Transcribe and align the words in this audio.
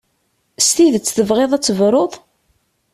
S 0.65 0.67
tidet 0.75 1.11
tebɣiḍ 1.17 1.51
ad 1.53 1.63
tebruḍ? 1.63 2.11